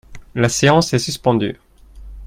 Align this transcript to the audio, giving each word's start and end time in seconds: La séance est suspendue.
La 0.33 0.49
séance 0.49 0.93
est 0.95 0.97
suspendue. 0.97 1.57